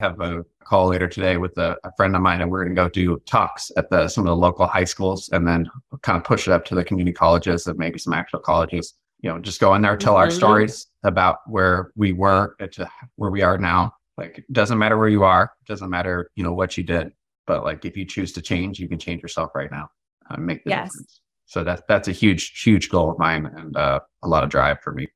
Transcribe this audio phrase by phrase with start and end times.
[0.00, 2.82] have a call later today with a, a friend of mine, and we're going to
[2.82, 5.68] go do talks at the some of the local high schools, and then
[6.02, 8.94] kind of push it up to the community colleges and maybe some actual colleges.
[9.20, 10.22] You know, just go in there, tell mm-hmm.
[10.22, 13.92] our stories about where we were to where we are now.
[14.16, 17.12] Like, it doesn't matter where you are, doesn't matter you know what you did,
[17.46, 19.90] but like if you choose to change, you can change yourself right now
[20.30, 20.90] and make the yes.
[20.90, 21.20] difference.
[21.46, 24.80] So that's that's a huge, huge goal of mine and uh, a lot of drive
[24.82, 25.08] for me.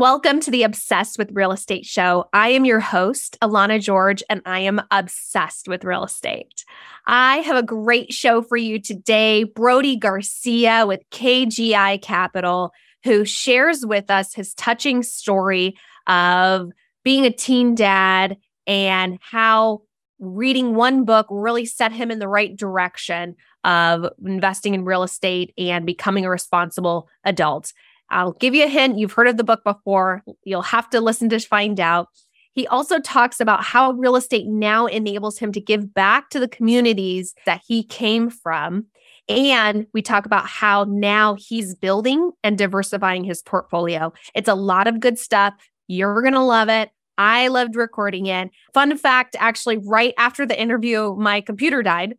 [0.00, 2.24] Welcome to the Obsessed with Real Estate show.
[2.32, 6.64] I am your host, Alana George, and I am obsessed with real estate.
[7.04, 9.44] I have a great show for you today.
[9.44, 12.72] Brody Garcia with KGI Capital,
[13.04, 16.70] who shares with us his touching story of
[17.04, 19.82] being a teen dad and how
[20.18, 25.52] reading one book really set him in the right direction of investing in real estate
[25.58, 27.74] and becoming a responsible adult.
[28.10, 28.98] I'll give you a hint.
[28.98, 30.22] You've heard of the book before.
[30.44, 32.08] You'll have to listen to find out.
[32.52, 36.48] He also talks about how real estate now enables him to give back to the
[36.48, 38.86] communities that he came from.
[39.28, 44.12] And we talk about how now he's building and diversifying his portfolio.
[44.34, 45.54] It's a lot of good stuff.
[45.86, 46.90] You're going to love it.
[47.16, 48.50] I loved recording it.
[48.74, 52.16] Fun fact actually, right after the interview, my computer died.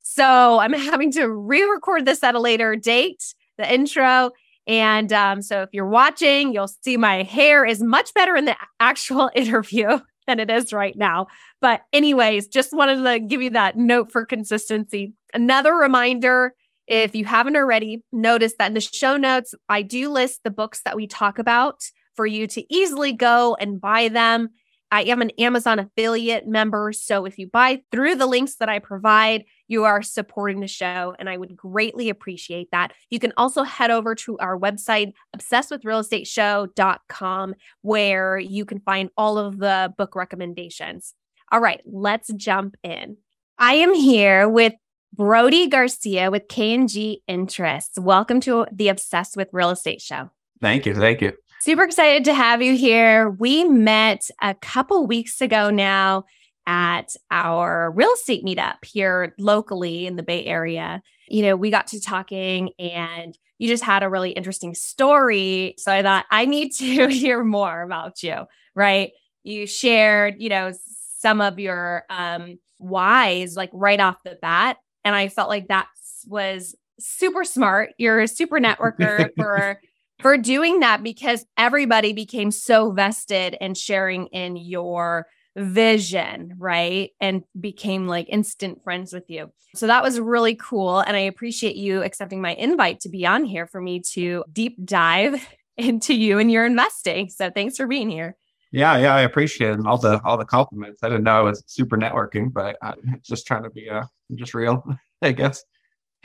[0.00, 4.30] So I'm having to re record this at a later date, the intro.
[4.66, 8.56] And um, so if you're watching, you'll see my hair is much better in the
[8.80, 11.26] actual interview than it is right now.
[11.60, 15.12] But, anyways, just wanted to give you that note for consistency.
[15.34, 16.54] Another reminder
[16.86, 20.82] if you haven't already, notice that in the show notes, I do list the books
[20.84, 21.80] that we talk about
[22.14, 24.50] for you to easily go and buy them.
[24.90, 26.92] I am an Amazon affiliate member.
[26.92, 31.14] So if you buy through the links that I provide, you are supporting the show,
[31.18, 32.92] and I would greatly appreciate that.
[33.10, 39.58] You can also head over to our website, obsessedwithrealestateshow.com, where you can find all of
[39.58, 41.14] the book recommendations.
[41.52, 43.18] All right, let's jump in.
[43.58, 44.72] I am here with
[45.12, 47.98] Brody Garcia with KNG Interests.
[47.98, 50.30] Welcome to the Obsessed with Real Estate show.
[50.60, 50.94] Thank you.
[50.94, 51.32] Thank you.
[51.60, 53.30] Super excited to have you here.
[53.30, 56.24] We met a couple weeks ago now
[56.66, 61.02] at our real estate meetup here locally in the Bay Area.
[61.28, 65.74] You know, we got to talking and you just had a really interesting story.
[65.78, 68.44] So I thought, I need to hear more about you,
[68.74, 69.12] right?
[69.42, 70.72] You shared, you know,
[71.18, 74.78] some of your um, whys like right off the bat.
[75.04, 75.86] And I felt like that
[76.26, 77.90] was super smart.
[77.98, 79.80] You're a super networker for
[80.20, 85.26] for doing that because everybody became so vested in sharing in your
[85.56, 87.10] vision, right?
[87.20, 89.50] And became like instant friends with you.
[89.74, 91.00] So that was really cool.
[91.00, 94.76] And I appreciate you accepting my invite to be on here for me to deep
[94.84, 97.28] dive into you and your investing.
[97.28, 98.36] So thanks for being here.
[98.70, 99.86] Yeah, yeah, I appreciate it.
[99.86, 101.04] all the all the compliments.
[101.04, 104.02] I didn't know I was super networking, but I'm just trying to be uh
[104.34, 104.84] just real,
[105.22, 105.62] I guess.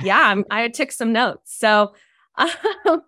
[0.02, 1.56] Yeah, I'm, i took some notes.
[1.56, 1.94] So,
[2.38, 3.04] um,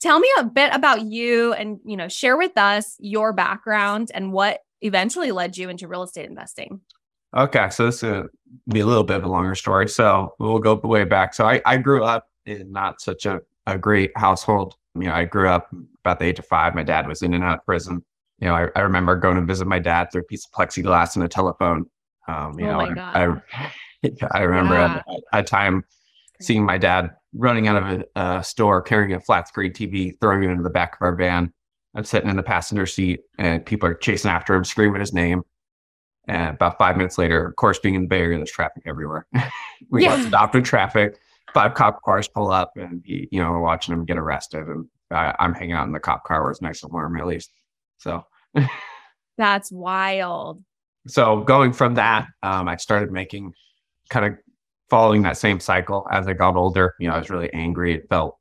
[0.00, 4.34] tell me a bit about you, and you know, share with us your background and
[4.34, 6.80] what eventually led you into real estate investing?
[7.36, 8.28] Okay, so this will
[8.68, 9.88] be a little bit of a longer story.
[9.88, 11.34] So we'll go way back.
[11.34, 14.76] So I, I grew up in not such a, a great household.
[14.94, 15.70] You know, I grew up
[16.04, 16.74] about the age of five.
[16.74, 18.02] My dad was in and out of prison.
[18.40, 21.16] You know, I, I remember going to visit my dad through a piece of plexiglass
[21.16, 21.84] and a telephone.
[22.28, 25.02] Um, you oh know, I, I, I remember yeah.
[25.32, 25.84] a, a time
[26.40, 30.44] seeing my dad running out of a, a, store carrying a flat screen TV, throwing
[30.44, 31.52] it into the back of our van.
[31.98, 35.42] I'm sitting in the passenger seat and people are chasing after him, screaming his name.
[36.28, 39.26] And about five minutes later, of course, being in the Bay Area, there's traffic everywhere.
[39.90, 40.16] we yeah.
[40.16, 41.18] got stopped in traffic.
[41.52, 44.68] Five cop cars pull up, and he, you know, we're watching him get arrested.
[44.68, 47.26] And I, am hanging out in the cop car where it's nice and warm, at
[47.26, 47.50] least.
[47.96, 48.22] So
[49.38, 50.62] that's wild.
[51.08, 53.54] So going from that, um, I started making
[54.08, 54.38] kind of
[54.88, 56.94] following that same cycle as I got older.
[57.00, 57.94] You know, I was really angry.
[57.94, 58.37] It felt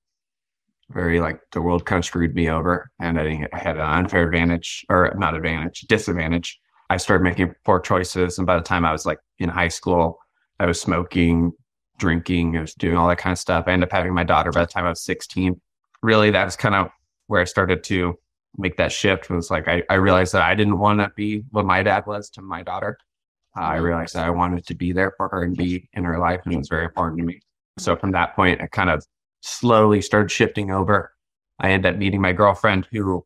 [0.90, 4.86] very like the world kind of screwed me over and I, had an unfair advantage
[4.90, 6.60] or not advantage, disadvantage.
[6.90, 8.38] I started making poor choices.
[8.38, 10.20] And by the time I was like in high school,
[10.60, 11.52] I was smoking,
[11.98, 13.66] drinking, I was doing all that kind of stuff.
[13.68, 15.60] I ended up having my daughter by the time I was 16.
[16.02, 16.90] Really, that was kind of
[17.28, 18.18] where I started to
[18.58, 19.30] make that shift.
[19.30, 22.06] It was like I, I realized that I didn't want to be what my dad
[22.08, 22.98] was to my daughter.
[23.58, 26.20] Uh, I realized that I wanted to be there for her and be in her
[26.20, 27.40] life, and it was very important to me.
[27.80, 29.06] So from that point, I kind of
[29.48, 31.12] slowly started shifting over.
[31.60, 33.26] I ended up meeting my girlfriend who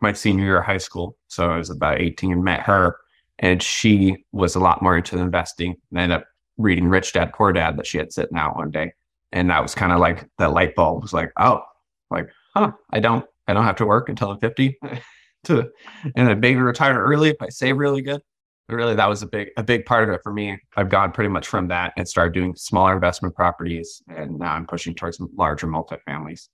[0.00, 1.16] my senior year of high school.
[1.28, 2.96] So I was about 18 met her
[3.38, 6.26] and she was a lot more into investing and I ended up
[6.58, 8.92] reading Rich Dad Poor Dad that she had sitting out one day.
[9.32, 11.62] And that was kind of like that light bulb was like, oh,
[12.10, 14.78] like, huh, I don't, I don't have to work until I'm 50
[15.44, 15.70] to,
[16.14, 18.22] and then maybe retire early if I save really good.
[18.68, 20.58] Really that was a big a big part of it for me.
[20.76, 24.66] I've gone pretty much from that and started doing smaller investment properties, and now I'm
[24.66, 26.48] pushing towards larger multifamilies.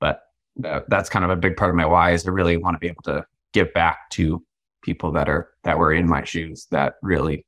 [0.00, 0.20] But
[0.64, 2.78] uh, that's kind of a big part of my why is to really want to
[2.78, 4.42] be able to give back to
[4.82, 7.44] people that are that were in my shoes that really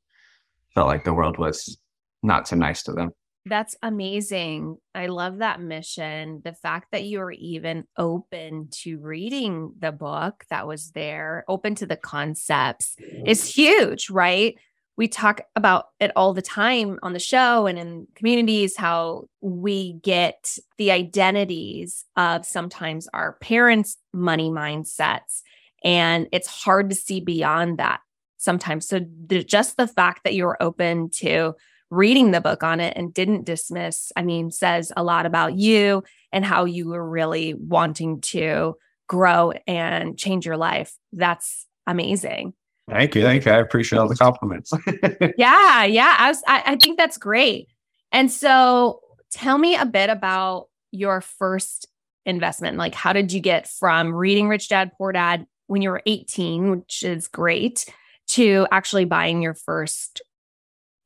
[0.74, 1.78] felt like the world was
[2.22, 3.10] not so nice to them.
[3.44, 4.76] That's amazing.
[4.94, 6.42] I love that mission.
[6.44, 11.74] The fact that you were even open to reading the book that was there, open
[11.76, 12.94] to the concepts
[13.26, 14.56] is huge, right?
[14.96, 19.94] We talk about it all the time on the show and in communities how we
[19.94, 25.42] get the identities of sometimes our parents' money mindsets.
[25.82, 28.00] And it's hard to see beyond that
[28.36, 28.86] sometimes.
[28.86, 29.00] So,
[29.46, 31.54] just the fact that you're open to
[31.92, 36.02] reading the book on it and didn't dismiss, I mean, says a lot about you
[36.32, 38.76] and how you were really wanting to
[39.08, 40.94] grow and change your life.
[41.12, 42.54] That's amazing.
[42.88, 43.22] Thank you.
[43.22, 43.52] Thank you.
[43.52, 44.72] I appreciate all the compliments.
[45.36, 45.84] yeah.
[45.84, 46.16] Yeah.
[46.18, 47.68] I, was, I, I think that's great.
[48.10, 49.00] And so
[49.30, 51.88] tell me a bit about your first
[52.24, 52.78] investment.
[52.78, 56.70] Like, how did you get from reading Rich Dad Poor Dad when you were 18,
[56.70, 57.84] which is great,
[58.28, 60.22] to actually buying your first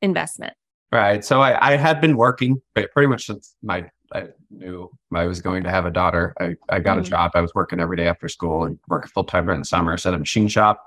[0.01, 0.53] investment?
[0.91, 1.23] Right.
[1.23, 5.63] So I, I had been working pretty much since my I knew I was going
[5.63, 6.33] to have a daughter.
[6.39, 7.01] I, I got mm-hmm.
[7.01, 7.31] a job.
[7.35, 9.97] I was working every day after school and working full time during the summer.
[9.97, 10.83] So at a machine shop.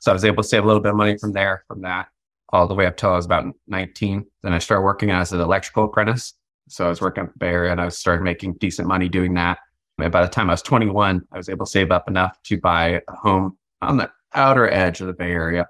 [0.00, 2.08] So I was able to save a little bit of money from there, from that,
[2.50, 4.26] all the way up till I was about 19.
[4.42, 6.34] Then I started working as an electrical apprentice.
[6.68, 9.34] So I was working at the Bay Area and I started making decent money doing
[9.34, 9.58] that.
[9.98, 12.60] And by the time I was 21, I was able to save up enough to
[12.60, 15.66] buy a home on the outer edge of the Bay Area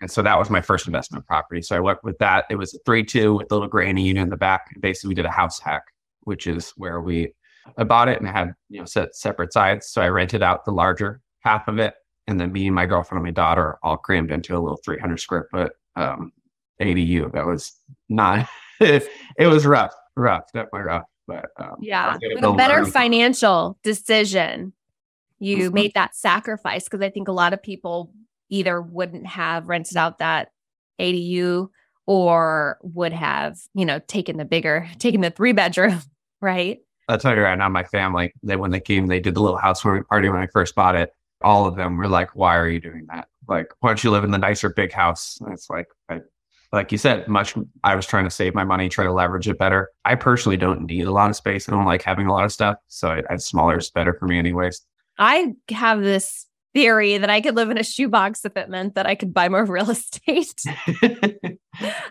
[0.00, 1.60] and so that was my first investment property.
[1.60, 2.44] So I worked with that.
[2.50, 4.74] It was a 3 2 with a little granny unit in the back.
[4.80, 5.82] Basically, we did a house hack,
[6.22, 7.32] which is where we
[7.76, 9.88] I bought it and had you know set separate sides.
[9.88, 11.94] So I rented out the larger half of it.
[12.26, 15.18] And then me and my girlfriend and my daughter all crammed into a little 300
[15.18, 16.32] square foot um,
[16.80, 17.32] ADU.
[17.32, 17.72] That was
[18.10, 18.46] not,
[18.80, 19.08] it,
[19.38, 21.04] was rough, rough, definitely rough.
[21.26, 22.90] But um, yeah, with a better learn.
[22.90, 24.74] financial decision,
[25.38, 25.74] you mm-hmm.
[25.74, 28.12] made that sacrifice because I think a lot of people
[28.48, 30.52] either wouldn't have rented out that
[31.00, 31.68] ADU
[32.06, 36.00] or would have, you know, taken the bigger, taken the three bedroom,
[36.40, 36.78] right?
[37.08, 39.58] I'll tell you right now, my family, they when they came, they did the little
[39.58, 41.10] housewarming party when I first bought it.
[41.40, 43.28] All of them were like, "Why are you doing that?
[43.46, 46.20] Like, why don't you live in the nicer big house?" And it's like, I,
[46.70, 47.54] like you said, much.
[47.82, 49.90] I was trying to save my money, try to leverage it better.
[50.04, 51.66] I personally don't need a lot of space.
[51.66, 54.26] I don't like having a lot of stuff, so I, I smaller is better for
[54.26, 54.82] me, anyways.
[55.18, 56.46] I have this
[56.78, 59.48] theory that I could live in a shoebox if it meant that I could buy
[59.48, 60.54] more real estate.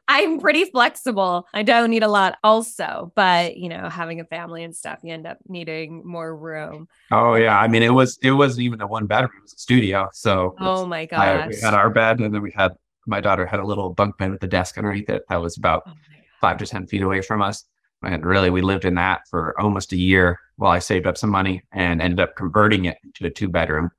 [0.09, 1.47] I'm pretty flexible.
[1.53, 5.13] I don't need a lot also, but you know, having a family and stuff, you
[5.13, 6.89] end up needing more room.
[7.11, 7.57] Oh yeah.
[7.57, 10.09] I mean, it was it wasn't even a one bedroom, it was a studio.
[10.11, 11.47] So Oh my gosh.
[11.47, 12.73] we had our bed and then we had
[13.05, 15.83] my daughter had a little bunk bed with a desk underneath it that was about
[15.87, 15.93] oh
[16.41, 17.63] five to ten feet away from us.
[18.03, 21.29] And really we lived in that for almost a year while I saved up some
[21.29, 23.91] money and ended up converting it to a two bedroom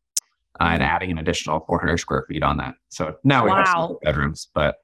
[0.61, 0.91] uh, and mm-hmm.
[0.91, 2.75] adding an additional 400 square feet on that.
[2.89, 3.89] So now we wow.
[3.89, 4.77] have bedrooms, but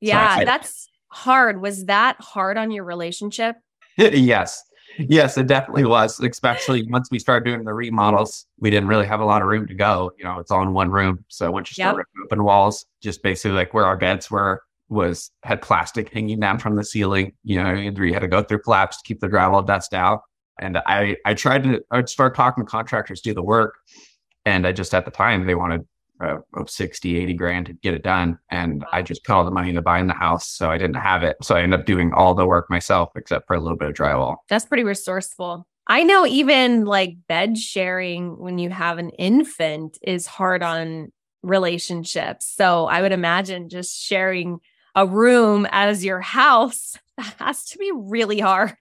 [0.00, 1.60] yeah, so I, that's hard.
[1.60, 3.56] Was that hard on your relationship?
[3.96, 4.62] yes.
[4.98, 6.20] Yes, it definitely was.
[6.20, 9.66] Especially once we started doing the remodels, we didn't really have a lot of room
[9.66, 10.12] to go.
[10.18, 11.24] You know, it's all in one room.
[11.28, 12.06] So once you start yep.
[12.06, 16.58] ripping open walls, just basically like where our beds were was had plastic hanging down
[16.58, 17.32] from the ceiling.
[17.42, 20.20] You know, you had to go through flaps to keep the drywall dust out.
[20.60, 23.74] And I I tried to I'd start talking to contractors do the work,
[24.44, 25.86] and I just at the time they wanted
[26.20, 26.36] uh,
[26.66, 28.38] 60, 80 grand to get it done.
[28.50, 30.48] And I just put all the money into buying the house.
[30.48, 31.36] So I didn't have it.
[31.42, 33.94] So I ended up doing all the work myself except for a little bit of
[33.94, 34.36] drywall.
[34.48, 35.66] That's pretty resourceful.
[35.86, 42.46] I know even like bed sharing when you have an infant is hard on relationships.
[42.56, 44.60] So I would imagine just sharing
[44.94, 48.74] a room as your house that has to be really hard.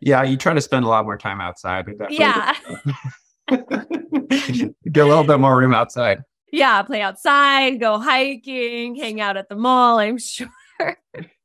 [0.00, 1.86] Yeah, you try to spend a lot more time outside.
[2.10, 2.54] Yeah.
[4.92, 6.22] Get a little bit more room outside.
[6.52, 10.48] Yeah, play outside, go hiking, hang out at the mall, I'm sure.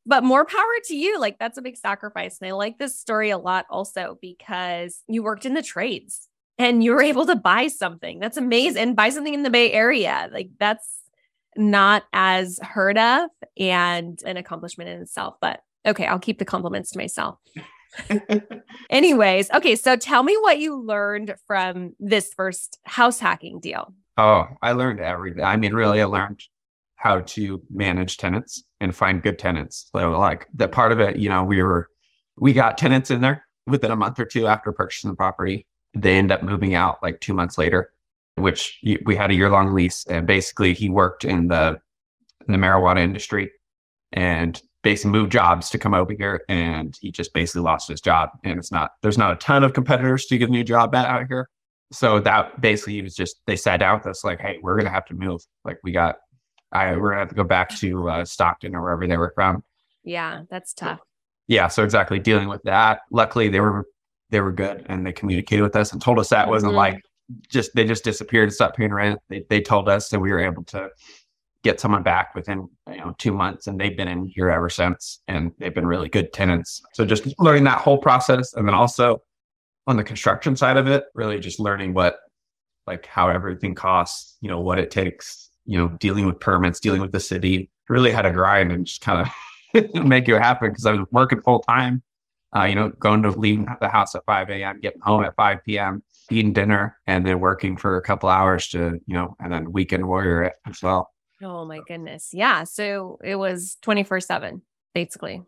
[0.05, 1.19] but more power to you.
[1.19, 2.39] Like that's a big sacrifice.
[2.39, 6.83] And I like this story a lot also because you worked in the trades and
[6.83, 8.19] you were able to buy something.
[8.19, 8.81] That's amazing.
[8.81, 10.29] And buy something in the Bay Area.
[10.31, 11.01] Like that's
[11.55, 15.35] not as heard of and an accomplishment in itself.
[15.41, 17.37] But okay, I'll keep the compliments to myself.
[18.89, 23.93] Anyways, okay, so tell me what you learned from this first house hacking deal.
[24.17, 25.43] Oh, I learned everything.
[25.43, 26.43] I mean, really, I learned
[26.95, 29.89] how to manage tenants and find good tenants.
[29.95, 31.89] So, like that part of it, you know, we were
[32.37, 35.67] we got tenants in there within a month or two after purchasing the property.
[35.93, 37.91] They end up moving out like two months later,
[38.35, 41.79] which we had a year long lease, and basically he worked in the
[42.47, 43.51] in the marijuana industry
[44.13, 48.29] and basically moved jobs to come over here and he just basically lost his job
[48.45, 51.27] and it's not there's not a ton of competitors to get a new job out
[51.27, 51.49] here.
[51.91, 54.89] So that basically he was just they sat down with us like hey we're gonna
[54.89, 55.41] have to move.
[55.65, 56.19] Like we got
[56.71, 59.61] i we're gonna have to go back to uh, stockton or wherever they were from.
[60.05, 61.01] Yeah that's tough.
[61.47, 63.01] yeah so exactly dealing with that.
[63.11, 63.87] Luckily they were
[64.29, 66.51] they were good and they communicated with us and told us that mm-hmm.
[66.51, 67.01] wasn't like
[67.49, 69.19] just they just disappeared and stopped paying rent.
[69.27, 70.91] They, they told us and we were able to
[71.67, 75.19] get someone back within you know two months and they've been in here ever since
[75.27, 76.81] and they've been really good tenants.
[76.93, 79.21] So just learning that whole process and then also
[79.85, 82.19] on the construction side of it really just learning what
[82.85, 87.01] like how everything costs you know what it takes you know dealing with permits dealing
[87.01, 87.69] with the city.
[87.89, 89.27] Really had to grind and just kind
[89.73, 92.01] of make it happen because i was working full time
[92.55, 95.59] uh, you know going to leaving the house at 5 a.m getting home at 5
[95.65, 99.71] p.m eating dinner and then working for a couple hours to you know and then
[99.71, 101.09] weekend warrior it as well
[101.41, 102.29] Oh my goodness.
[102.33, 102.63] Yeah.
[102.63, 104.61] So it was 24 7,
[104.93, 105.43] basically.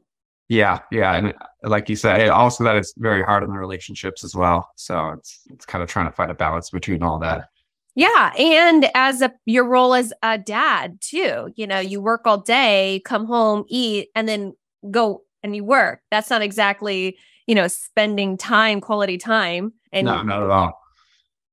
[0.47, 0.79] Yeah.
[0.91, 1.13] Yeah.
[1.13, 4.69] And uh, like you said, also that it's very hard on the relationships as well.
[4.75, 7.49] So it's it's kind of trying to find a balance between all that.
[7.95, 8.31] Yeah.
[8.37, 13.01] And as a your role as a dad too, you know, you work all day,
[13.05, 14.53] come home, eat, and then
[14.89, 16.01] go and you work.
[16.09, 19.73] That's not exactly, you know, spending time, quality time.
[19.91, 20.79] And no, not at all.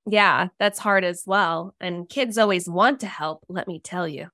[0.09, 1.75] Yeah, that's hard as well.
[1.81, 4.29] And kids always want to help, let me tell you.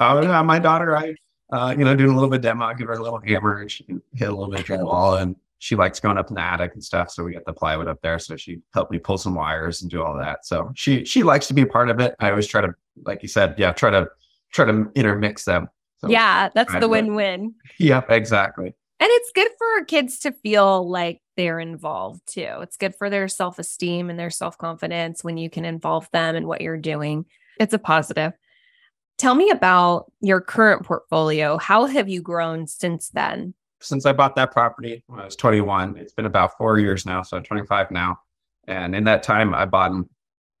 [0.00, 1.14] oh, yeah, my daughter, I,
[1.52, 3.60] uh, you know, doing a little bit of demo, I give her a little hammer
[3.60, 6.34] and she can hit a little bit of drywall and she likes going up in
[6.34, 7.10] the attic and stuff.
[7.10, 8.18] So we got the plywood up there.
[8.18, 10.46] So she helped me pull some wires and do all that.
[10.46, 12.14] So she, she likes to be a part of it.
[12.20, 12.74] I always try to,
[13.04, 14.08] like you said, yeah, try to,
[14.52, 15.68] try to intermix them.
[15.98, 17.54] So yeah, that's the win-win.
[17.78, 18.74] Yep, exactly.
[19.00, 22.58] And it's good for kids to feel like they're involved too.
[22.60, 26.36] It's good for their self esteem and their self confidence when you can involve them
[26.36, 27.26] in what you're doing.
[27.58, 28.32] It's a positive.
[29.18, 31.56] Tell me about your current portfolio.
[31.56, 33.54] How have you grown since then?
[33.80, 37.22] Since I bought that property when I was 21, it's been about four years now.
[37.22, 38.18] So I'm 25 now.
[38.66, 39.92] And in that time, I bought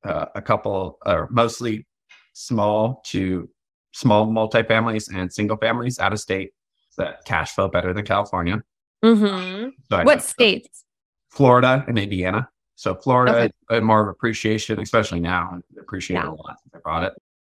[0.04, 1.86] uh, a couple, uh, mostly
[2.32, 3.48] small to
[3.92, 6.52] small multifamilies and single families out of state
[6.98, 8.62] that cash flow better than California.
[9.04, 9.70] Mm-hmm.
[9.90, 10.84] So what states?
[11.30, 12.48] Florida and Indiana.
[12.76, 13.80] So Florida, okay.
[13.80, 15.60] more of appreciation, especially now.
[15.78, 16.28] Appreciate yeah.
[16.28, 17.12] a lot since I bought it.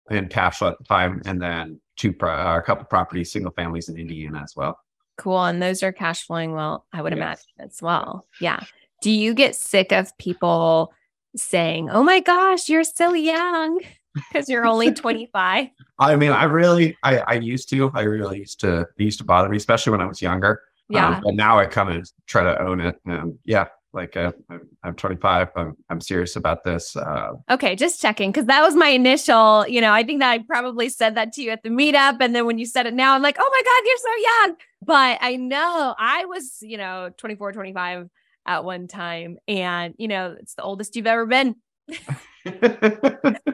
[0.09, 3.87] And cash flow at the time, and then two, uh, a couple properties, single families
[3.87, 4.79] in Indiana as well.
[5.17, 5.43] Cool.
[5.43, 7.17] And those are cash flowing well, I would yes.
[7.17, 8.25] imagine as well.
[8.41, 8.61] Yeah.
[9.01, 10.91] Do you get sick of people
[11.35, 13.79] saying, "Oh my gosh, you're so young"?
[14.33, 15.67] because you're only 25
[15.99, 19.49] i mean i really I, I used to i really used to used to bother
[19.49, 21.15] me especially when i was younger yeah.
[21.15, 24.31] um, but now i kind of try to own it and yeah like uh,
[24.83, 28.89] i'm 25 I'm, I'm serious about this uh, okay just checking because that was my
[28.89, 32.17] initial you know i think that i probably said that to you at the meetup
[32.21, 34.57] and then when you said it now i'm like oh my god you're so young.
[34.83, 38.09] But i know i was you know 24 25
[38.45, 41.55] at one time and you know it's the oldest you've ever been.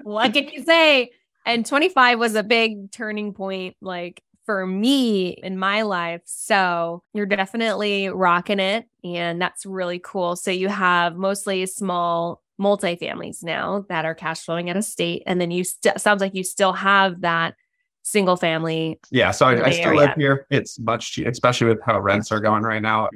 [0.04, 1.12] What can you say?
[1.46, 6.22] And 25 was a big turning point, like for me in my life.
[6.24, 8.88] So you're definitely rocking it.
[9.04, 10.38] And that's really cool.
[10.38, 15.22] So you have mostly small multifamilies now that are cash flowing at a state.
[15.28, 17.56] And then you st- sounds like you still have that
[18.04, 19.02] single family.
[19.12, 19.32] Yeah.
[19.32, 20.00] So I, I still area.
[20.00, 20.48] live here.
[20.50, 23.10] It's much, cheap, especially with how rents are going right now.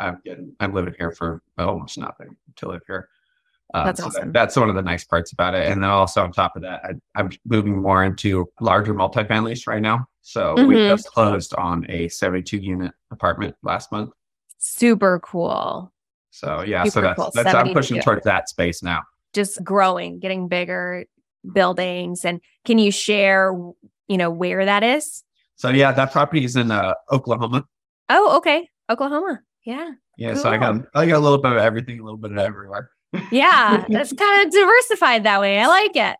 [0.00, 3.08] I'm getting, I'm living here for almost nothing to live here.
[3.72, 4.26] Um, that's so awesome.
[4.26, 5.70] That, that's one of the nice parts about it.
[5.70, 6.82] And then also on top of that,
[7.14, 10.06] I, am moving more into larger multifamilies right now.
[10.22, 10.68] So mm-hmm.
[10.68, 14.10] we just closed on a 72 unit apartment last month.
[14.58, 15.92] Super cool.
[16.30, 17.30] So yeah, Super so that's cool.
[17.34, 19.02] that's I'm pushing towards that space now.
[19.32, 21.04] Just growing, getting bigger
[21.52, 22.24] buildings.
[22.24, 23.52] And can you share,
[24.08, 25.22] you know, where that is?
[25.56, 27.64] So yeah, that property is in uh, Oklahoma.
[28.08, 28.68] Oh, okay.
[28.90, 29.40] Oklahoma.
[29.64, 29.92] Yeah.
[30.16, 30.32] Yeah.
[30.32, 30.42] Cool.
[30.42, 32.90] So I got I got a little bit of everything, a little bit of everywhere
[33.30, 35.58] yeah, that's kind of diversified that way.
[35.58, 36.16] I like it.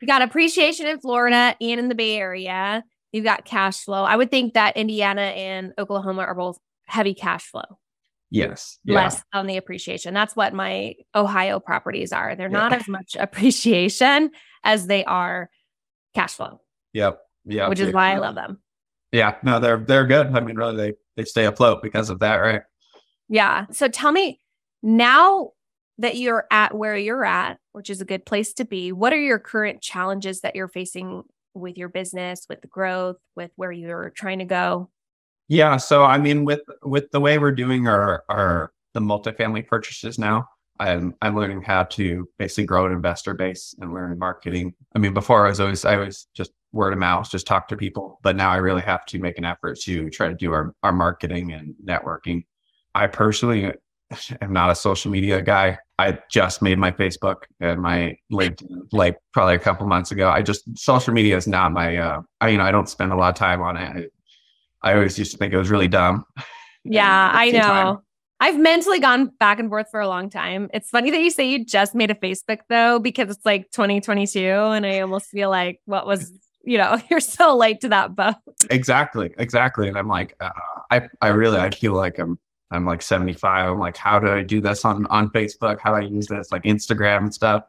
[0.00, 2.84] You got appreciation in Florida and in the Bay Area.
[3.12, 4.04] You've got cash flow.
[4.04, 7.78] I would think that Indiana and Oklahoma are both heavy cash flow.
[8.30, 8.78] Yes.
[8.84, 8.96] Yeah.
[8.96, 10.12] Less on the appreciation.
[10.12, 12.36] That's what my Ohio properties are.
[12.36, 14.30] They're not as much appreciation
[14.64, 15.48] as they are
[16.14, 16.60] cash flow.
[16.92, 17.20] Yep.
[17.46, 17.68] Yeah.
[17.68, 18.60] Which is why I love them.
[19.12, 19.36] Yeah.
[19.42, 20.26] No, they're they're good.
[20.34, 22.62] I mean, really they they stay afloat because of that, right?
[23.28, 23.66] Yeah.
[23.70, 24.40] So tell me
[24.82, 25.52] now
[25.98, 29.20] that you're at where you're at, which is a good place to be, what are
[29.20, 31.22] your current challenges that you're facing
[31.54, 34.90] with your business, with the growth, with where you're trying to go?
[35.48, 40.18] Yeah, so I mean with with the way we're doing our our the multifamily purchases
[40.18, 40.46] now,
[40.78, 44.74] I'm I'm learning how to basically grow an investor base and learn marketing.
[44.94, 47.76] I mean, before I was always I was just word of mouth, just talk to
[47.76, 48.20] people.
[48.22, 50.92] But now I really have to make an effort to try to do our, our
[50.92, 52.44] marketing and networking.
[52.94, 53.72] I personally
[54.40, 55.78] am not a social media guy.
[55.98, 60.28] I just made my Facebook and my LinkedIn like probably a couple months ago.
[60.30, 63.16] I just social media is not my uh I you know I don't spend a
[63.16, 64.12] lot of time on it.
[64.82, 66.24] I, I always used to think it was really dumb.
[66.84, 67.60] Yeah, I know.
[67.60, 67.98] Time.
[68.40, 70.70] I've mentally gone back and forth for a long time.
[70.72, 74.38] It's funny that you say you just made a Facebook though, because it's like 2022
[74.38, 76.32] and I almost feel like what was
[76.68, 78.34] you know you're so late to that boat
[78.70, 80.50] exactly exactly and i'm like uh,
[80.90, 82.38] i i really i feel like i'm
[82.70, 83.72] I'm like 75.
[83.72, 85.78] I'm like, how do I do this on on Facebook?
[85.80, 87.64] How do I use this like Instagram and stuff?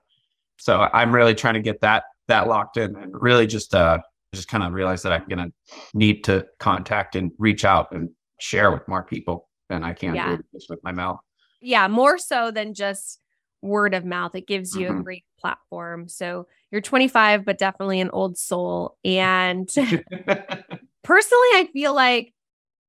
[0.58, 4.00] So I'm really trying to get that that locked in and really just uh
[4.34, 5.52] just kind of realize that I'm gonna
[5.94, 10.36] need to contact and reach out and share with more people than I can yeah.
[10.36, 11.20] do just with my mouth.
[11.62, 13.20] Yeah, more so than just
[13.62, 14.36] word of mouth.
[14.36, 15.00] It gives you mm-hmm.
[15.00, 16.08] a great platform.
[16.08, 18.98] So you're 25, but definitely an old soul.
[19.04, 19.68] And
[21.04, 22.34] personally, I feel like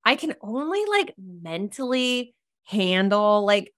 [0.04, 3.73] I can only like mentally handle like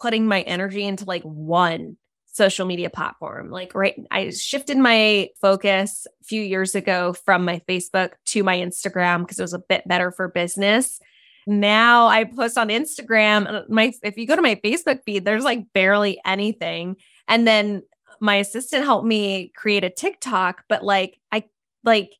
[0.00, 1.96] putting my energy into like one
[2.26, 3.50] social media platform.
[3.50, 8.56] Like, right, I shifted my focus a few years ago from my Facebook to my
[8.56, 10.98] Instagram because it was a bit better for business.
[11.46, 13.68] Now I post on Instagram.
[13.68, 16.96] My if you go to my Facebook feed, there's like barely anything.
[17.28, 17.82] And then
[18.20, 21.44] my assistant helped me create a TikTok, but like I
[21.84, 22.12] like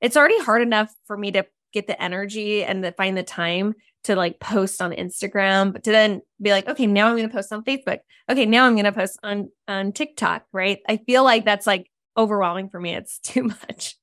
[0.00, 3.74] it's already hard enough for me to get the energy and the, find the time
[4.04, 7.34] to like post on Instagram, but to then be like, okay, now I'm going to
[7.34, 8.00] post on Facebook.
[8.28, 10.44] Okay, now I'm going to post on on TikTok.
[10.52, 10.80] Right?
[10.88, 12.94] I feel like that's like overwhelming for me.
[12.94, 13.96] It's too much.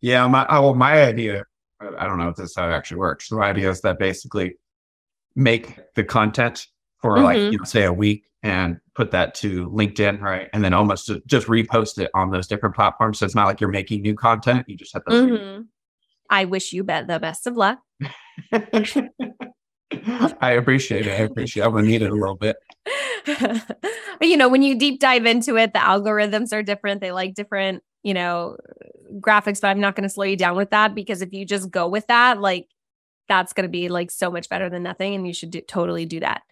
[0.00, 1.44] Yeah, my oh, my idea.
[1.80, 3.28] I don't know if this is how it actually works.
[3.28, 4.56] The idea is that basically
[5.36, 6.66] make the content
[6.98, 7.24] for mm-hmm.
[7.24, 10.48] like you know, say a week and put that to LinkedIn, right?
[10.52, 13.18] And then almost just repost it on those different platforms.
[13.18, 14.68] So it's not like you're making new content.
[14.68, 15.62] You just have those mm-hmm.
[16.30, 17.78] I wish you the best of luck.
[18.52, 21.20] I appreciate it.
[21.20, 21.66] I appreciate it.
[21.66, 22.56] I'm gonna need it a little bit.
[24.20, 27.00] you know, when you deep dive into it, the algorithms are different.
[27.00, 28.56] They like different, you know,
[29.20, 31.88] graphics, but I'm not gonna slow you down with that because if you just go
[31.88, 32.68] with that, like
[33.28, 35.14] that's gonna be like so much better than nothing.
[35.14, 36.42] And you should do, totally do that.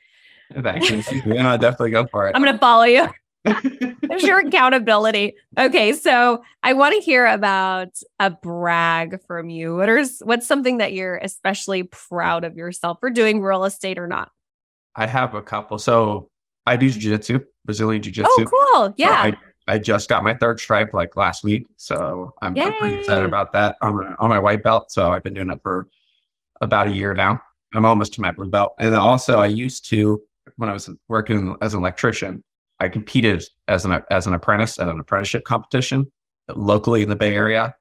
[0.60, 1.02] Thank you.
[1.26, 2.36] yeah, definitely go for it.
[2.36, 3.08] I'm gonna follow you.
[3.44, 5.34] There's your accountability.
[5.58, 9.76] Okay, so I want to hear about a brag from you.
[9.76, 14.06] What is what's something that you're especially proud of yourself for doing real estate or
[14.06, 14.30] not?
[14.94, 15.78] I have a couple.
[15.78, 16.30] So
[16.66, 18.30] I do jiu-jitsu, Brazilian jiu-jitsu.
[18.30, 18.94] Oh, cool.
[18.96, 19.24] Yeah.
[19.24, 19.36] So
[19.68, 21.66] I, I just got my third stripe like last week.
[21.76, 24.92] So I'm, I'm pretty excited about that on, on my white belt.
[24.92, 25.88] So I've been doing it for
[26.60, 27.40] about a year now.
[27.74, 28.74] I'm almost to my blue belt.
[28.78, 30.22] And then also I used to,
[30.56, 32.44] when I was working as an electrician,
[32.82, 36.10] I competed as an as an apprentice at an apprenticeship competition
[36.48, 37.74] locally in the Bay Area,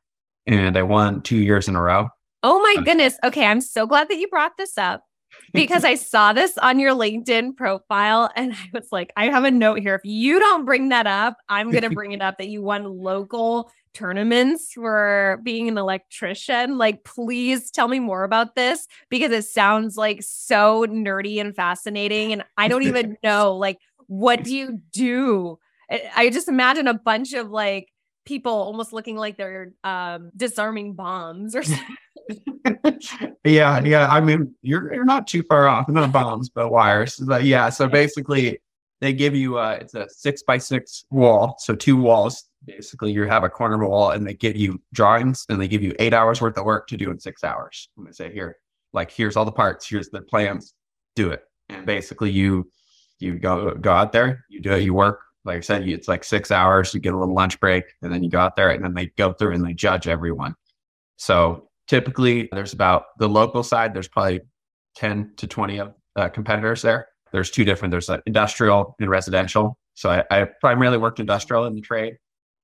[0.46, 2.08] and I won two years in a row.
[2.44, 3.18] Oh my goodness!
[3.24, 5.04] Okay, I'm so glad that you brought this up
[5.54, 9.52] because I saw this on your LinkedIn profile, and I was like, I have a
[9.52, 9.96] note here.
[9.96, 12.84] If you don't bring that up, I'm going to bring it up that you won
[12.84, 16.78] local tournaments for being an electrician.
[16.78, 22.34] Like, please tell me more about this because it sounds like so nerdy and fascinating,
[22.34, 23.80] and I don't even know like
[24.12, 25.58] what do you do?
[25.90, 27.88] I just imagine a bunch of like
[28.26, 33.00] people almost looking like they're um, disarming bombs or something.
[33.46, 34.10] yeah, yeah.
[34.10, 35.88] I mean, you're you're not too far off.
[35.88, 37.16] Not bombs, but wires.
[37.16, 38.60] But yeah, so basically,
[39.00, 42.50] they give you uh, it's a six by six wall, so two walls.
[42.66, 45.96] Basically, you have a corner wall, and they give you drawings, and they give you
[46.00, 47.88] eight hours worth of work to do in six hours.
[47.96, 48.58] And they say here,
[48.92, 50.74] like here's all the parts, here's the plans,
[51.16, 52.70] do it, and basically you
[53.22, 55.22] you go go out there, you do it, you work.
[55.44, 56.94] Like I said, it's like six hours.
[56.94, 59.08] You get a little lunch break, and then you go out there, and then they
[59.18, 60.56] go through and they judge everyone.
[61.18, 63.94] So typically, there's about the local side.
[63.94, 64.42] There's probably
[64.96, 67.08] ten to twenty of uh, competitors there.
[67.32, 67.92] There's two different.
[67.92, 69.78] There's like industrial and residential.
[69.94, 72.18] So I, I primarily worked industrial in the trade.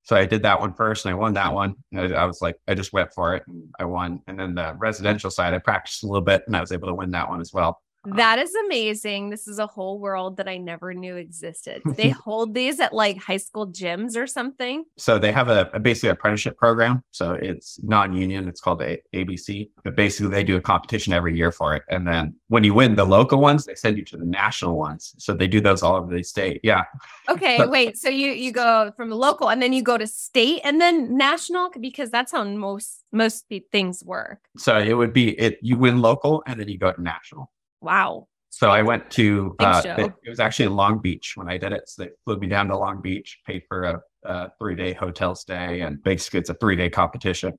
[0.04, 1.76] So I did that one first and I won that one.
[1.94, 4.22] I, I, was like, I just went for it and I won.
[4.28, 6.94] And then the residential side, I practiced a little bit and I was able to
[6.94, 7.82] win that one as well.
[8.16, 9.30] That is amazing.
[9.30, 11.82] This is a whole world that I never knew existed.
[11.98, 14.86] They hold these at like high school gyms or something.
[14.98, 17.04] So they have a, a basically apprenticeship program.
[17.10, 18.48] So it's non-union.
[18.48, 19.70] It's called the ABC.
[19.84, 21.82] But basically, they do a competition every year for it.
[21.90, 25.16] And then when you win the local ones, they send you to the national ones.
[25.18, 26.60] So they do those all over the state.
[26.64, 26.84] Yeah.
[27.30, 27.58] Okay.
[27.58, 27.98] but, wait.
[27.98, 31.18] So you you go from the local and then you go to state and then
[31.18, 34.40] national because that's how most most things work.
[34.58, 35.58] So it would be it.
[35.62, 37.50] You win local and then you go to national.
[37.88, 38.28] Wow.
[38.50, 41.72] So I went to, uh, it, it was actually in Long Beach when I did
[41.72, 41.88] it.
[41.88, 45.36] So they flew me down to Long Beach, paid for a, a three day hotel
[45.36, 47.54] stay, and basically it's a three day competition.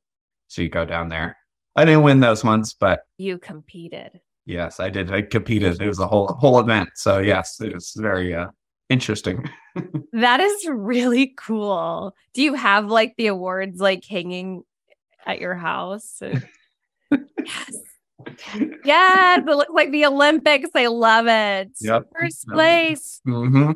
[0.48, 1.34] So you go down there.
[1.76, 4.20] I didn't win those ones, but you competed.
[4.44, 5.10] Yes, I did.
[5.10, 5.80] I competed.
[5.80, 6.90] It was a whole whole event.
[6.96, 8.48] So yes, it was very uh,
[8.90, 9.48] interesting.
[10.12, 12.14] that is really cool.
[12.34, 14.62] Do you have like the awards like hanging
[15.24, 16.20] at your house?
[17.10, 17.78] yes.
[18.84, 20.70] Yeah, the, like the Olympics.
[20.74, 21.70] I love it.
[21.80, 22.08] Yep.
[22.18, 23.20] First place.
[23.26, 23.72] Mm-hmm.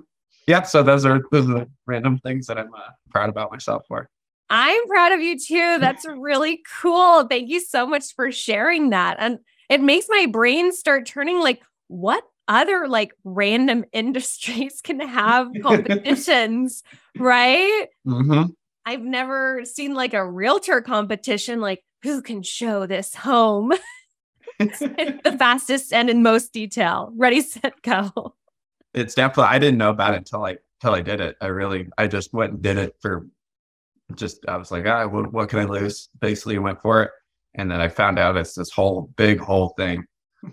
[0.47, 0.63] Yeah.
[0.63, 4.09] So those are those are the random things that I'm uh, proud about myself for.
[4.51, 5.79] I'm proud of you too.
[5.79, 7.27] That's really cool.
[7.27, 9.17] Thank you so much for sharing that.
[9.19, 9.39] And
[9.71, 16.83] it makes my brain start turning like, what other like random industries can have competitions,
[17.17, 17.87] right?
[18.07, 18.51] Mm-hmm.
[18.85, 23.73] I've never seen like a realtor competition, like who can show this home
[25.25, 27.13] the fastest and in most detail.
[27.17, 28.35] Ready, set, go.
[28.95, 31.37] It's definitely I didn't know about it until I until I did it.
[31.41, 33.27] I really I just went and did it for
[34.15, 36.09] just I was like, ah, what, what can I lose?
[36.21, 37.11] Basically went for it.
[37.55, 40.05] And then I found out it's this whole big whole thing.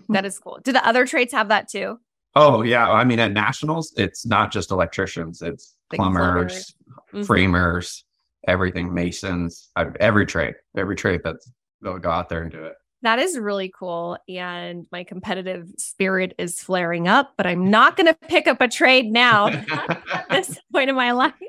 [0.08, 0.60] that is cool.
[0.62, 1.98] Do the other trades have that too?
[2.36, 2.88] Oh yeah.
[2.88, 6.74] I mean at nationals, it's not just electricians, it's plumbers,
[7.12, 7.22] mm-hmm.
[7.24, 8.04] framers,
[8.46, 11.50] everything, masons, every trade, every trade that's
[11.82, 12.74] they'll go out there and do it.
[13.02, 14.18] That is really cool.
[14.28, 18.68] And my competitive spirit is flaring up, but I'm not going to pick up a
[18.68, 21.34] trade now at this point in my life.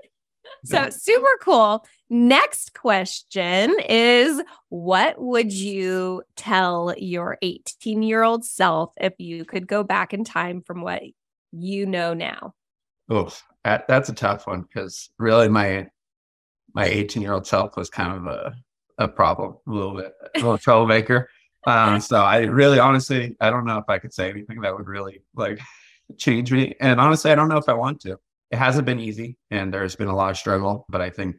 [0.64, 1.86] So super cool.
[2.10, 9.66] Next question is What would you tell your 18 year old self if you could
[9.66, 11.02] go back in time from what
[11.52, 12.54] you know now?
[13.10, 13.34] Oh,
[13.64, 15.88] that, that's a tough one because really my
[16.74, 18.54] my 18 year old self was kind of a,
[18.98, 21.30] a problem, a little bit, a little troublemaker.
[21.65, 24.88] Um, so I really, honestly, I don't know if I could say anything that would
[24.88, 25.60] really like
[26.17, 26.76] change me.
[26.80, 28.17] And honestly, I don't know if I want to.
[28.50, 30.86] It hasn't been easy, and there's been a lot of struggle.
[30.89, 31.38] But I think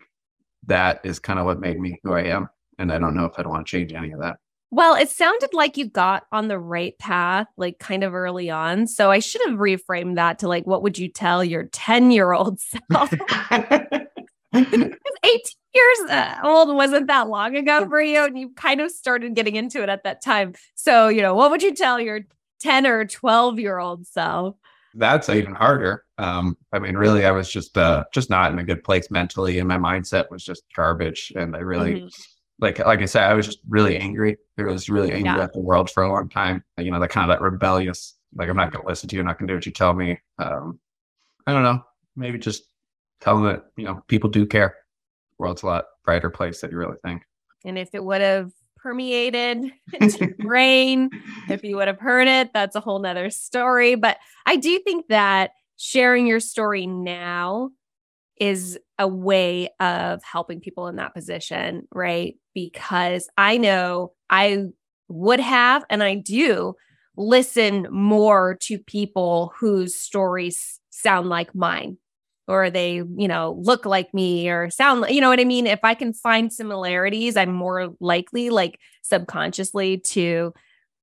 [0.66, 2.48] that is kind of what made me who I am.
[2.78, 4.36] And I don't know if I'd want to change any of that.
[4.70, 8.86] Well, it sounded like you got on the right path, like kind of early on.
[8.86, 12.32] So I should have reframed that to like, what would you tell your 10 year
[12.32, 12.58] old
[12.90, 13.12] self?
[14.54, 14.92] 18
[15.74, 18.24] years uh, old wasn't that long ago for you.
[18.24, 20.54] And you kind of started getting into it at that time.
[20.74, 22.20] So, you know, what would you tell your
[22.60, 24.56] 10 or 12 year old self?
[24.94, 26.04] That's even harder.
[26.18, 29.58] Um, I mean, really, I was just uh, just not in a good place mentally,
[29.58, 31.32] and my mindset was just garbage.
[31.34, 32.08] And I really, mm-hmm.
[32.60, 34.36] like, like I said, I was just really angry.
[34.58, 35.44] I was really angry yeah.
[35.44, 36.62] at the world for a long time.
[36.76, 39.20] You know, that kind of that rebellious, like, I'm not going to listen to you.
[39.20, 40.20] I'm not going to do what you tell me.
[40.38, 40.78] Um,
[41.46, 41.82] I don't know.
[42.14, 42.64] Maybe just
[43.22, 44.76] tell them that you know people do care.
[45.42, 47.22] World's a lot brighter place than you really think.
[47.64, 49.58] And if it would have permeated
[50.00, 51.10] into your brain,
[51.48, 53.96] if you would have heard it, that's a whole nother story.
[53.96, 57.70] But I do think that sharing your story now
[58.40, 62.36] is a way of helping people in that position, right?
[62.54, 64.66] Because I know I
[65.08, 66.74] would have and I do
[67.16, 71.98] listen more to people whose stories sound like mine
[72.48, 75.66] or they, you know, look like me or sound, like, you know what I mean?
[75.66, 80.52] If I can find similarities, I'm more likely, like subconsciously, to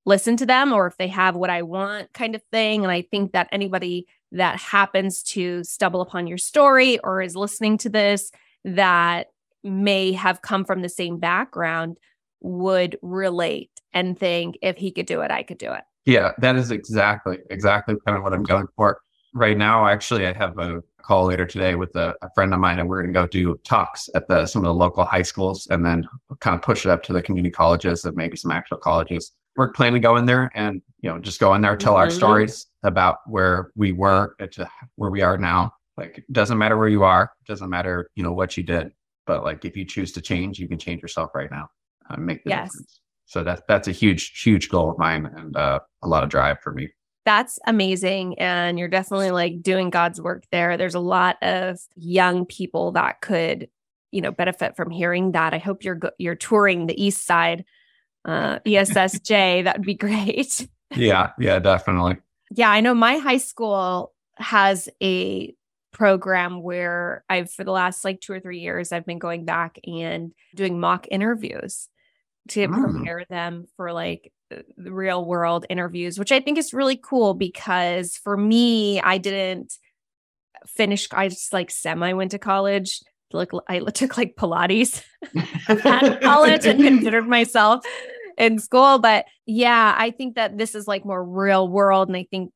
[0.05, 2.83] listen to them or if they have what I want kind of thing.
[2.83, 7.77] And I think that anybody that happens to stumble upon your story or is listening
[7.79, 8.31] to this
[8.63, 9.27] that
[9.63, 11.97] may have come from the same background
[12.41, 15.81] would relate and think if he could do it, I could do it.
[16.05, 19.01] Yeah, that is exactly, exactly kind of what I'm going for.
[19.33, 22.79] Right now, actually, I have a call later today with a, a friend of mine,
[22.79, 25.67] and we're going to go do talks at the some of the local high schools,
[25.69, 26.07] and then
[26.39, 29.31] kind of push it up to the community colleges and maybe some actual colleges.
[29.55, 32.01] We're planning to go in there and you know just go in there, tell mm-hmm.
[32.01, 35.73] our stories about where we were to where we are now.
[35.97, 38.91] Like, it doesn't matter where you are, doesn't matter you know what you did,
[39.25, 41.69] but like if you choose to change, you can change yourself right now.
[42.09, 42.69] Uh, make the yes.
[42.69, 43.01] difference.
[43.25, 46.59] So that's that's a huge huge goal of mine and uh, a lot of drive
[46.61, 46.89] for me
[47.29, 48.39] that's amazing.
[48.39, 50.77] And you're definitely like doing God's work there.
[50.77, 53.69] There's a lot of young people that could,
[54.09, 55.53] you know, benefit from hearing that.
[55.53, 57.65] I hope you're you're touring the East Side,
[58.25, 59.63] uh, ESSJ.
[59.65, 60.67] that would be great.
[60.95, 62.17] yeah, yeah, definitely.
[62.49, 65.53] Yeah, I know my high school has a
[65.91, 69.77] program where I've for the last like two or three years I've been going back
[69.83, 71.89] and doing mock interviews
[72.49, 72.91] to mm.
[72.91, 78.17] prepare them for like the real world interviews, which I think is really cool because
[78.17, 79.73] for me, I didn't
[80.67, 83.01] finish, I just like semi went to college.
[83.31, 85.03] Like I took like Pilates
[85.67, 87.85] at college and considered myself
[88.37, 88.99] in school.
[88.99, 92.07] But yeah, I think that this is like more real world.
[92.07, 92.51] And I think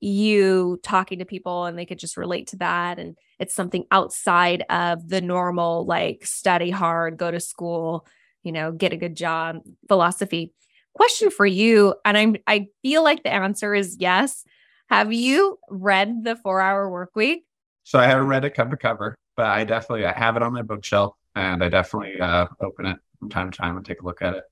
[0.00, 4.64] you talking to people and they could just relate to that and it's something outside
[4.70, 8.06] of the normal, like study hard, go to school,
[8.48, 9.58] you know, get a good job
[9.88, 10.54] philosophy.
[10.94, 14.42] Question for you, and I'm I feel like the answer is yes.
[14.88, 17.44] Have you read the Four Hour Work Week?
[17.84, 20.54] So I haven't read it cover to cover, but I definitely I have it on
[20.54, 24.06] my bookshelf, and I definitely uh, open it from time to time and take a
[24.06, 24.44] look at it.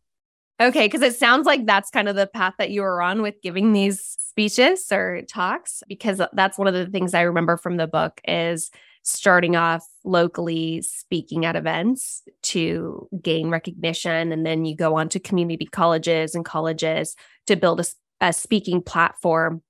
[0.61, 3.41] Okay, because it sounds like that's kind of the path that you were on with
[3.43, 7.87] giving these speeches or talks, because that's one of the things I remember from the
[7.87, 8.71] book is
[9.07, 14.33] starting off locally speaking at events to gain recognition.
[14.33, 17.15] And then you go on to community colleges and colleges
[17.47, 17.85] to build a,
[18.21, 19.63] a speaking platform.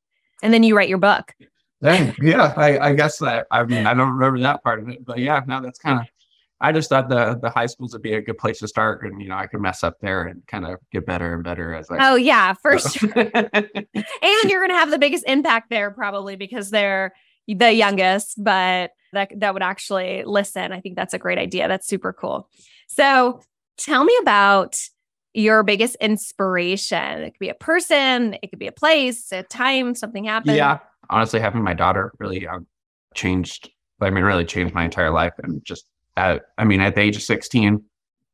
[0.43, 1.35] And then you write your book.
[1.83, 5.05] Dang, yeah, I, I guess that I mean I don't remember that part of it,
[5.05, 6.07] but yeah, no, that's kind of
[6.59, 9.21] I just thought the the high schools would be a good place to start, and
[9.21, 11.91] you know I could mess up there and kind of get better and better as
[11.91, 11.99] I.
[12.01, 13.13] Oh yeah, for sure.
[13.15, 13.85] and
[14.45, 17.13] you're gonna have the biggest impact there probably because they're
[17.47, 20.73] the youngest, but that that would actually listen.
[20.73, 21.69] I think that's a great idea.
[21.69, 22.49] That's super cool.
[22.89, 23.41] So
[23.77, 24.81] tell me about
[25.35, 27.23] your biggest inspiration.
[27.23, 30.57] It could be a person, it could be a place, a time, something happened.
[30.57, 30.79] Yeah,
[31.11, 32.61] honestly, having my daughter really uh,
[33.15, 33.71] changed.
[34.01, 37.17] I mean, really changed my entire life, and just at, I mean, at the age
[37.17, 37.83] of 16,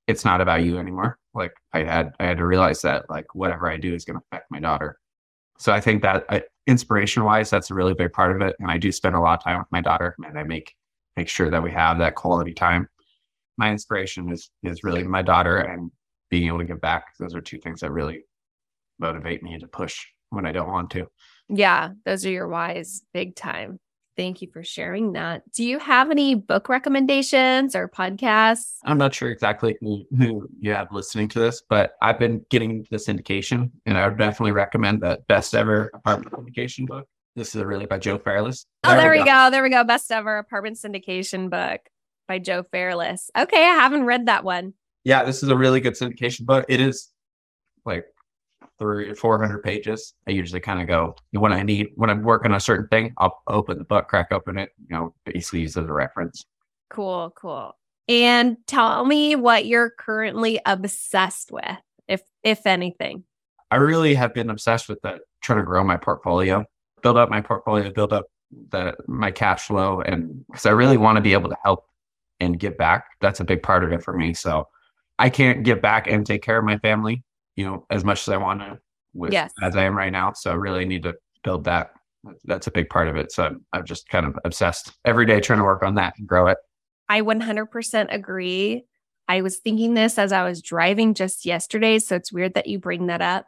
[0.06, 1.18] it's not about you anymore.
[1.34, 4.24] Like I had, I had to realize that like whatever I do is going to
[4.30, 4.98] affect my daughter.
[5.62, 8.56] So I think that uh, inspiration wise, that's a really big part of it.
[8.58, 10.74] And I do spend a lot of time with my daughter and I make,
[11.16, 12.88] make sure that we have that quality time.
[13.58, 15.92] My inspiration is, is really my daughter and
[16.30, 17.16] being able to give back.
[17.20, 18.24] Those are two things that really
[18.98, 21.06] motivate me to push when I don't want to.
[21.48, 21.90] Yeah.
[22.04, 23.78] Those are your whys big time.
[24.16, 25.50] Thank you for sharing that.
[25.52, 28.76] Do you have any book recommendations or podcasts?
[28.84, 32.86] I'm not sure exactly who, who you have listening to this, but I've been getting
[32.90, 37.06] this syndication, and I would definitely recommend that best ever apartment syndication book.
[37.36, 38.66] This is really by Joe Fairless.
[38.84, 39.24] Oh, there, there we go.
[39.24, 39.50] go.
[39.50, 39.84] There we go.
[39.84, 41.80] Best ever apartment syndication book
[42.28, 43.30] by Joe Fairless.
[43.36, 44.74] Okay, I haven't read that one.
[45.04, 46.66] Yeah, this is a really good syndication book.
[46.68, 47.08] It is
[47.86, 48.04] like
[48.82, 50.14] three, 400 pages.
[50.26, 53.14] I usually kind of go when I need, when I'm working on a certain thing,
[53.16, 56.44] I'll open the book, crack open it, you know, basically use it as a reference.
[56.90, 57.76] Cool, cool.
[58.08, 61.64] And tell me what you're currently obsessed with,
[62.08, 63.22] if if anything.
[63.70, 66.64] I really have been obsessed with that, trying to grow my portfolio,
[67.02, 68.26] build up my portfolio, build up
[68.70, 71.86] the my cash flow, and because I really want to be able to help
[72.40, 73.04] and give back.
[73.20, 74.34] That's a big part of it for me.
[74.34, 74.68] So
[75.20, 77.22] I can't give back and take care of my family
[77.56, 78.78] you know, as much as I want to
[79.14, 79.52] with yes.
[79.62, 80.32] as I am right now.
[80.32, 81.92] So I really need to build that.
[82.44, 83.32] That's a big part of it.
[83.32, 86.26] So I'm, I'm just kind of obsessed every day trying to work on that and
[86.26, 86.58] grow it.
[87.08, 88.84] I 100% agree.
[89.28, 91.98] I was thinking this as I was driving just yesterday.
[91.98, 93.46] So it's weird that you bring that up.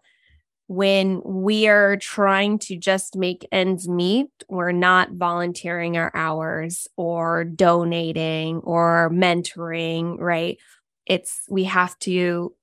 [0.66, 7.44] When we are trying to just make ends meet, we're not volunteering our hours or
[7.44, 10.58] donating or mentoring, right?
[11.06, 12.54] It's we have to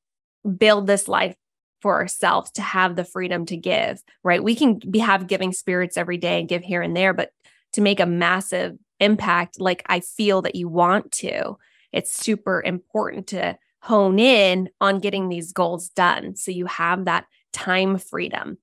[0.58, 1.36] build this life
[1.82, 4.44] for ourselves to have the freedom to give, right?
[4.44, 7.32] We can be have giving spirits every day and give here and there, but
[7.74, 11.58] to make a massive impact like I feel that you want to,
[11.92, 17.26] it's super important to hone in on getting these goals done so you have that
[17.52, 18.58] time freedom.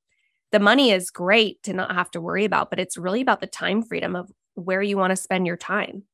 [0.53, 3.47] The money is great to not have to worry about, but it's really about the
[3.47, 6.05] time freedom of where you want to spend your time.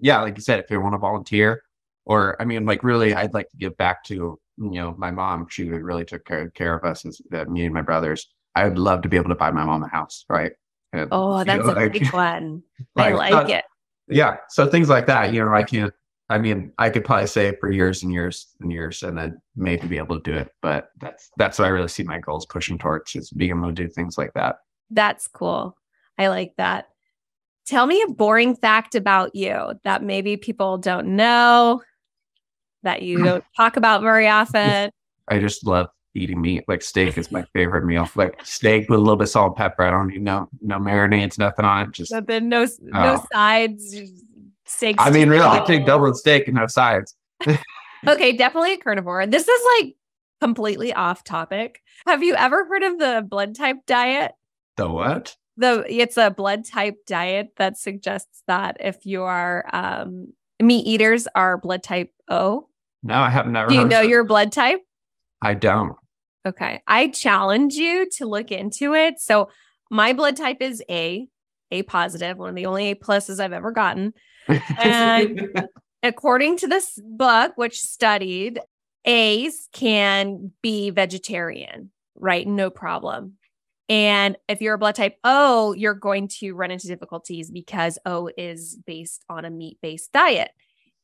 [0.00, 1.62] Yeah, like you said, if you want to volunteer,
[2.06, 5.46] or I mean, like really, I'd like to give back to you know, my mom,
[5.50, 8.28] she really took care, care of us, and uh, me and my brothers.
[8.54, 10.52] I would love to be able to buy my mom a house, right?
[10.92, 12.62] And, oh, that's know, a like, big one.
[12.94, 13.64] like, I like it.
[14.08, 14.36] Yeah.
[14.50, 15.92] So things like that, you know, I can't,
[16.28, 19.86] I mean, I could probably say for years and years and years and then maybe
[19.86, 20.48] be able to do it.
[20.60, 23.72] But that's, that's what I really see my goals pushing towards is being able to
[23.72, 24.56] do things like that.
[24.90, 25.76] That's cool.
[26.18, 26.86] I like that.
[27.66, 31.82] Tell me a boring fact about you that maybe people don't know
[32.82, 34.90] that you don't talk about very often?
[35.28, 36.64] I just love eating meat.
[36.68, 38.08] Like steak is my favorite meal.
[38.14, 39.84] Like steak with a little bit of salt and pepper.
[39.84, 41.92] I don't need no no marinades, nothing on it.
[41.92, 43.26] Just nothing, no no oh.
[43.32, 43.96] sides.
[44.64, 44.96] Steak.
[44.98, 47.14] I mean, really, I take double steak and no sides.
[48.06, 49.26] okay, definitely a carnivore.
[49.26, 49.94] This is like
[50.40, 51.82] completely off topic.
[52.06, 54.32] Have you ever heard of the blood type diet?
[54.76, 55.36] The what?
[55.56, 61.28] The it's a blood type diet that suggests that if you are um meat eaters
[61.34, 62.68] are blood type O
[63.02, 63.68] no, I have never.
[63.68, 64.80] Do you know your blood type?
[65.40, 65.96] I don't.
[66.46, 66.82] Okay.
[66.86, 69.20] I challenge you to look into it.
[69.20, 69.48] So
[69.90, 71.28] my blood type is A,
[71.70, 74.12] A positive, one of the only A pluses I've ever gotten.
[74.78, 75.66] And
[76.02, 78.60] according to this book, which studied
[79.04, 82.46] A's can be vegetarian, right?
[82.46, 83.34] No problem.
[83.88, 88.30] And if you're a blood type O, you're going to run into difficulties because O
[88.38, 90.50] is based on a meat based diet.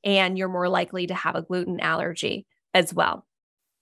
[0.05, 3.27] And you're more likely to have a gluten allergy as well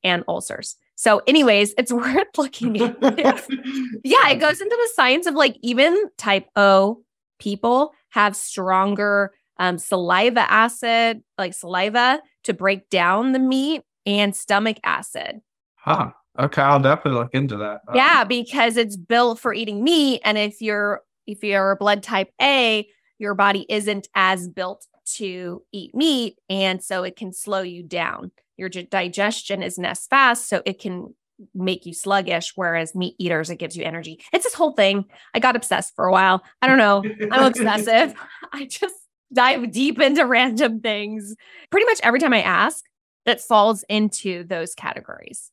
[0.02, 0.76] and ulcers.
[0.94, 2.96] So, anyways, it's worth looking at.
[3.02, 7.02] yeah, it goes into the science of like even type O
[7.38, 14.78] people have stronger um, saliva acid, like saliva to break down the meat and stomach
[14.84, 15.40] acid.
[15.74, 16.12] Huh.
[16.38, 17.80] Okay, I'll definitely look into that.
[17.94, 22.02] Yeah, um, because it's built for eating meat, and if you're if you're a blood
[22.02, 22.86] type A,
[23.18, 28.32] your body isn't as built to eat meat, and so it can slow you down.
[28.56, 31.14] Your digestion isn't as fast, so it can
[31.54, 32.52] make you sluggish.
[32.56, 34.20] Whereas meat eaters, it gives you energy.
[34.32, 35.04] It's this whole thing.
[35.34, 36.42] I got obsessed for a while.
[36.62, 37.04] I don't know.
[37.30, 38.14] I'm obsessive.
[38.52, 38.94] I just
[39.32, 41.34] dive deep into random things.
[41.70, 42.84] Pretty much every time I ask,
[43.26, 45.50] it falls into those categories.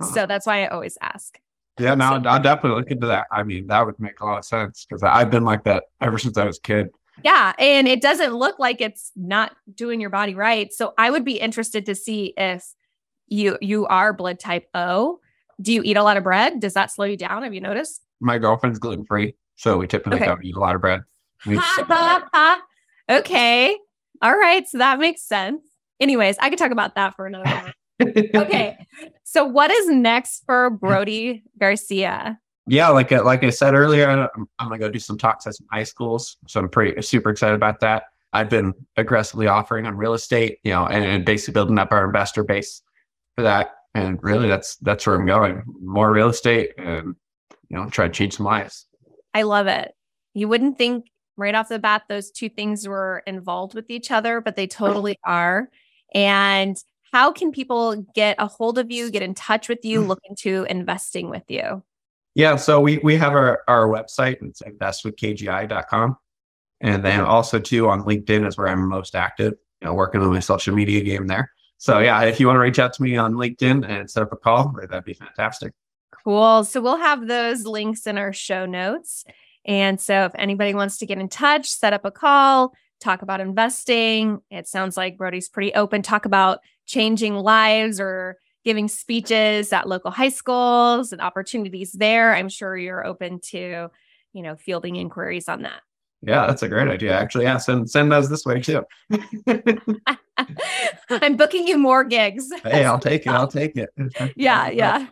[0.00, 0.08] Huh.
[0.08, 1.38] So that's why I always ask.
[1.78, 3.26] Yeah, no, so, I'll definitely look into that.
[3.30, 6.18] I mean, that would make a lot of sense because I've been like that ever
[6.18, 6.88] since I was a kid.
[7.24, 7.52] Yeah.
[7.58, 10.72] And it doesn't look like it's not doing your body right.
[10.72, 12.64] So I would be interested to see if
[13.28, 15.20] you you are blood type O.
[15.60, 16.60] Do you eat a lot of bread?
[16.60, 17.42] Does that slow you down?
[17.42, 18.02] Have you noticed?
[18.20, 19.34] My girlfriend's gluten free.
[19.56, 20.26] So we typically okay.
[20.26, 21.00] don't eat a lot of bread.
[23.10, 23.76] okay.
[24.22, 24.68] All right.
[24.68, 25.62] So that makes sense.
[25.98, 27.72] Anyways, I could talk about that for another
[28.34, 28.76] okay.
[29.24, 32.38] So what is next for Brody Garcia?
[32.66, 35.54] Yeah, like uh, like I said earlier, I'm, I'm gonna go do some talks at
[35.54, 36.36] some high schools.
[36.48, 38.04] So I'm pretty super excited about that.
[38.32, 42.04] I've been aggressively offering on real estate, you know, and, and basically building up our
[42.04, 42.82] investor base
[43.34, 43.70] for that.
[43.94, 45.62] And really, that's that's where I'm going.
[45.80, 47.14] More real estate, and
[47.68, 48.86] you know, try to change some lives.
[49.32, 49.94] I love it.
[50.34, 54.40] You wouldn't think right off the bat those two things were involved with each other,
[54.40, 55.70] but they totally are.
[56.14, 56.76] And
[57.12, 60.64] how can people get a hold of you, get in touch with you, look into
[60.68, 61.82] investing with you?
[62.36, 66.18] Yeah, so we we have our, our website, it's investwithkgi.com.
[66.82, 70.30] And then also too on LinkedIn is where I'm most active, you know, working on
[70.30, 71.50] my social media game there.
[71.78, 74.34] So yeah, if you want to reach out to me on LinkedIn and set up
[74.34, 75.72] a call, that'd be fantastic.
[76.24, 76.64] Cool.
[76.64, 79.24] So we'll have those links in our show notes.
[79.64, 83.40] And so if anybody wants to get in touch, set up a call, talk about
[83.40, 84.42] investing.
[84.50, 86.02] It sounds like Brody's pretty open.
[86.02, 92.34] Talk about changing lives or giving speeches at local high schools and opportunities there.
[92.34, 93.88] I'm sure you're open to,
[94.32, 95.82] you know, fielding inquiries on that.
[96.22, 97.16] Yeah, that's a great idea.
[97.16, 98.82] Actually, yeah, send send those this way too.
[101.10, 102.50] I'm booking you more gigs.
[102.64, 103.30] Hey, I'll take it.
[103.30, 103.90] I'll take it.
[104.36, 105.06] yeah, yeah.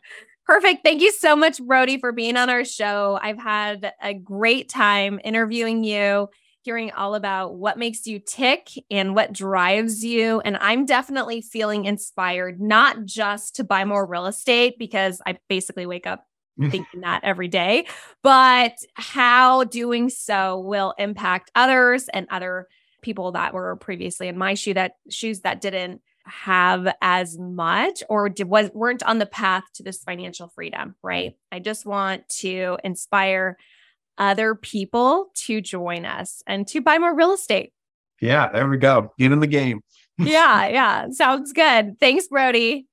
[0.47, 0.81] Perfect.
[0.85, 3.21] Thank you so much, Brody, for being on our show.
[3.23, 6.29] I've had a great time interviewing you
[6.65, 10.41] hearing all about what makes you tick and what drives you.
[10.41, 15.85] And I'm definitely feeling inspired, not just to buy more real estate, because I basically
[15.85, 16.27] wake up
[16.71, 17.87] thinking that every day,
[18.23, 22.69] but how doing so will impact others and other
[23.03, 28.29] people that were previously in my shoe that shoes that didn't have as much or
[28.29, 31.35] did, was weren't on the path to this financial freedom, right?
[31.53, 33.59] I just want to inspire
[34.19, 37.73] other people to join us and to buy more real estate.
[38.21, 39.13] Yeah, there we go.
[39.19, 39.81] Get in the game.
[40.19, 41.07] yeah, yeah.
[41.11, 41.99] Sounds good.
[41.99, 42.87] Thanks, Brody.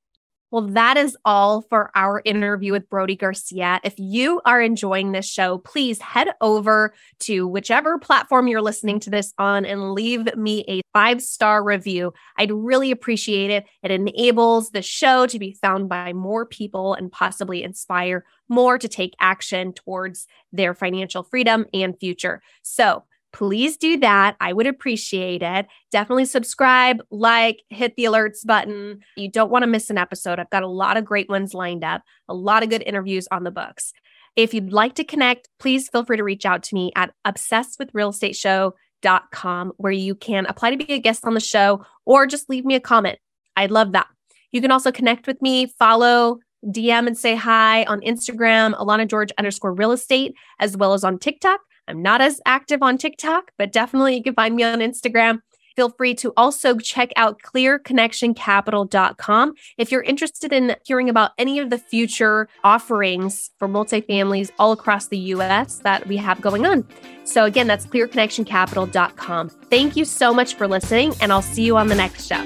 [0.52, 3.80] Well, that is all for our interview with Brody Garcia.
[3.86, 9.10] If you are enjoying this show, please head over to whichever platform you're listening to
[9.10, 12.14] this on and leave me a five star review.
[12.38, 13.66] I'd really appreciate it.
[13.82, 18.90] It enables the show to be found by more people and possibly inspire more to
[18.90, 22.42] take action towards their financial freedom and future.
[22.62, 24.36] So, please do that.
[24.40, 25.66] I would appreciate it.
[25.92, 29.00] Definitely subscribe, like, hit the alerts button.
[29.16, 30.40] You don't want to miss an episode.
[30.40, 33.44] I've got a lot of great ones lined up, a lot of good interviews on
[33.44, 33.94] the books.
[34.36, 39.72] If you'd like to connect, please feel free to reach out to me at obsessedwithrealestateshow.com
[39.78, 42.76] where you can apply to be a guest on the show or just leave me
[42.76, 43.20] a comment.
[43.58, 44.08] I'd love that.
[44.52, 49.32] You can also connect with me, follow, DM and say hi on Instagram, Alana George
[49.38, 51.60] underscore real estate, as well as on TikTok.
[51.88, 55.42] I'm not as active on TikTok, but definitely you can find me on Instagram.
[55.76, 61.70] Feel free to also check out clearconnectioncapital.com if you're interested in hearing about any of
[61.70, 66.86] the future offerings for multifamilies all across the US that we have going on.
[67.24, 69.50] So, again, that's clearconnectioncapital.com.
[69.50, 72.44] Thank you so much for listening, and I'll see you on the next show.